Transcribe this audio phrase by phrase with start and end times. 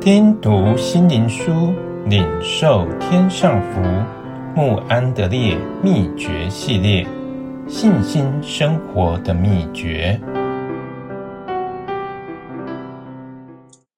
[0.00, 1.74] 听读心灵书，
[2.06, 3.80] 领受天上福。
[4.54, 7.04] 穆安德烈秘诀系列：
[7.66, 10.18] 信心生活的秘诀。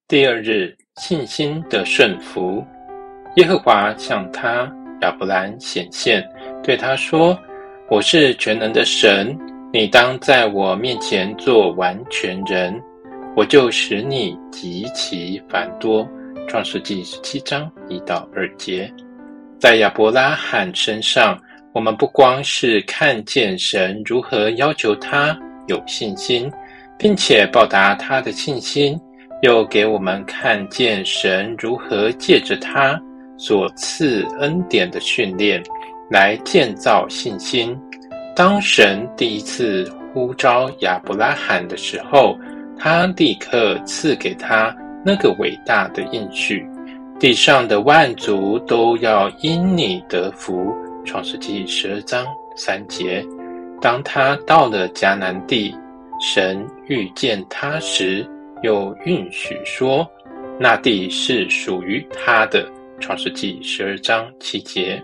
[0.08, 2.64] 第二日，信心的顺服。
[3.36, 4.72] 耶和华向他
[5.02, 6.26] 亚伯兰显现，
[6.62, 7.38] 对他说
[7.90, 9.38] ：“我是全能的神，
[9.70, 12.74] 你当在我面前做完全人，
[13.36, 16.08] 我就使你极其繁多。”
[16.48, 18.92] 创世记十七章一到二节。
[19.58, 21.40] 在亚伯拉罕身上，
[21.72, 25.38] 我们不光是看见神如何要求他
[25.68, 26.50] 有信心，
[26.98, 28.98] 并且报答他的信心，
[29.42, 33.00] 又给我们看见神如何借着他。
[33.38, 35.62] 所赐恩典的训练，
[36.10, 37.74] 来建造信心。
[38.36, 42.36] 当神第一次呼召亚伯拉罕的时候，
[42.82, 46.66] 他立刻赐给他那个伟大的应许：
[47.18, 50.74] 地上的万族都要因你得福。
[51.04, 52.24] 创世纪十二章
[52.56, 53.22] 三节。
[53.82, 55.74] 当他到了迦南地，
[56.20, 58.26] 神遇见他时，
[58.62, 60.08] 又允许说，
[60.58, 62.66] 那地是属于他的。
[62.98, 65.02] 创世纪十二章七节，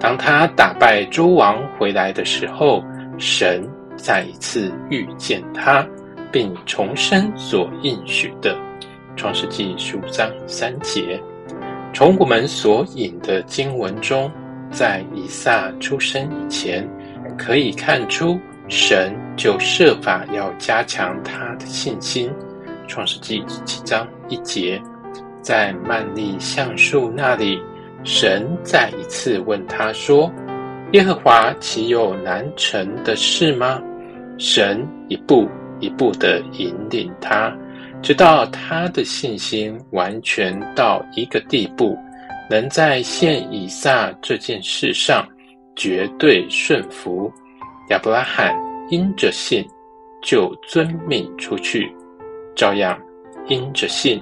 [0.00, 2.82] 当他打败诸王回来的时候，
[3.16, 3.64] 神
[3.96, 5.86] 再一次遇见他，
[6.32, 8.56] 并重申所应许的。
[9.16, 11.20] 创世记十五章三节，
[11.92, 14.30] 从我们所引的经文中，
[14.70, 16.88] 在以撒出生以前，
[17.36, 22.30] 可以看出神就设法要加强他的信心。
[22.86, 24.80] 创世记七章一节。
[25.40, 27.58] 在曼利橡树那里，
[28.04, 30.30] 神再一次问他说
[30.92, 33.80] ：“耶和华岂有难成的事吗？”
[34.36, 35.48] 神一步
[35.80, 37.56] 一步地引领他，
[38.02, 41.96] 直到他的信心完全到一个地步，
[42.50, 45.26] 能在献以撒这件事上
[45.76, 47.30] 绝对顺服。
[47.90, 48.54] 亚伯拉罕
[48.90, 49.66] 因着信，
[50.22, 51.90] 就遵命出去，
[52.54, 52.98] 照样
[53.48, 54.20] 因着信。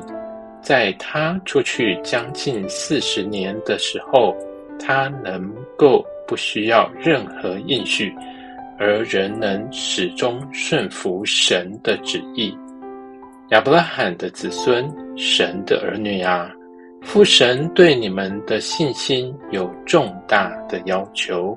[0.63, 4.37] 在他出去将近四十年的时候，
[4.81, 8.13] 他能够不需要任何应许，
[8.79, 12.57] 而仍能始终顺服神的旨意。
[13.51, 16.51] 亚伯拉罕的子孙，神的儿女啊，
[17.03, 21.57] 父神对你们的信心有重大的要求。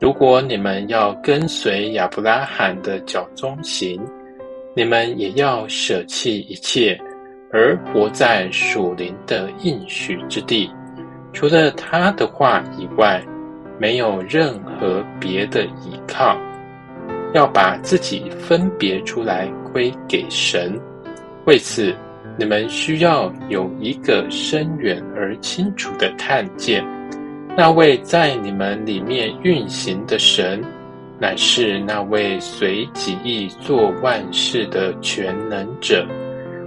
[0.00, 4.00] 如果你们要跟随亚伯拉罕的脚踪行，
[4.74, 6.98] 你们也要舍弃一切。
[7.52, 10.70] 而活在属灵的应许之地，
[11.32, 13.20] 除了他的话以外，
[13.76, 16.38] 没有任何别的依靠。
[17.32, 20.78] 要把自己分别出来归给神。
[21.46, 21.94] 为此，
[22.38, 26.84] 你们需要有一个深远而清楚的看见：
[27.56, 30.62] 那位在你们里面运行的神，
[31.18, 36.06] 乃是那位随己意做万事的全能者。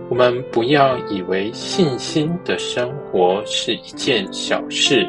[0.09, 5.07] 我们不要以为信心的生活是一件小事，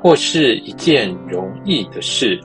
[0.00, 2.40] 或是一件容易的事。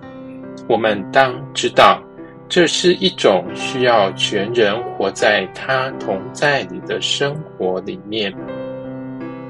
[0.67, 2.01] 我们当知道，
[2.47, 8.33] 这是一种需要全人活在他同在里的生活里面。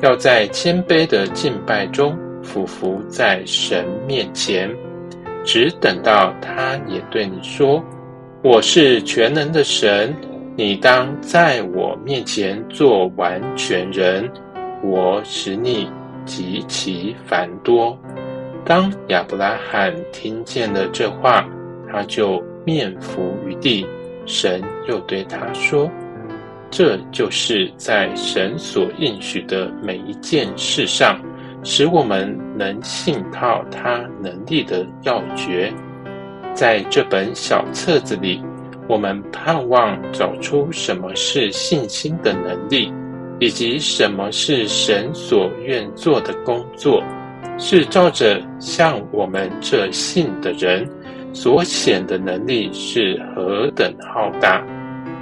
[0.01, 4.69] 要在谦卑的敬拜中俯伏在神面前，
[5.43, 7.83] 只等到他也对你说
[8.43, 10.15] ：“我是全能的神。”
[10.57, 14.31] 你当在我面前做完全人，
[14.81, 15.91] 我使你
[16.23, 17.97] 极其繁多。
[18.63, 21.45] 当亚伯拉罕听见了这话，
[21.91, 23.85] 他就面伏于地。
[24.25, 25.89] 神又对他说
[26.71, 31.21] ：“这就是在神所应许的每一件事上，
[31.63, 35.71] 使我们能信靠他能力的要诀。
[36.53, 38.43] 在这本小册子里。”
[38.87, 42.93] 我们盼望找出什么是信心的能力，
[43.39, 47.03] 以及什么是神所愿做的工作，
[47.57, 50.87] 是照着像我们这信的人
[51.35, 54.65] 所显的能力是何等浩大。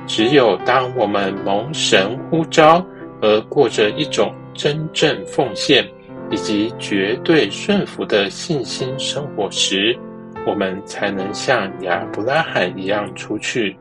[0.06, 2.86] 只有当我们蒙神呼召
[3.20, 5.86] 而过着一种真正奉献
[6.30, 9.98] 以及绝对顺服的信心生活时，
[10.46, 13.76] 我们才能像亚伯拉罕一样出去。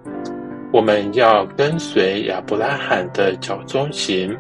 [0.73, 4.35] 我们要跟随亚伯拉罕的脚踪行。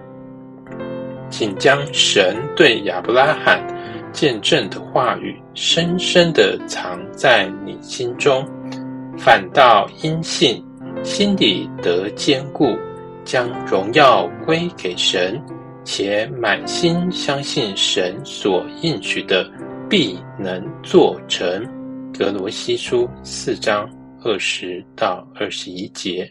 [1.28, 3.60] 请将神对亚伯拉罕
[4.12, 8.46] 见证的话语深深地藏在你心中，
[9.18, 10.62] 反倒因信，
[11.02, 12.76] 心里得坚固，
[13.24, 15.40] 将荣耀归给神，
[15.84, 19.50] 且满心相信神所应许的
[19.88, 21.66] 必能做成。
[22.16, 23.88] 格罗西书四章
[24.22, 26.30] 二十到二十一节。